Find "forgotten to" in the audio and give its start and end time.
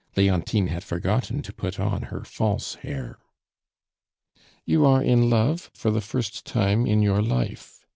0.83-1.53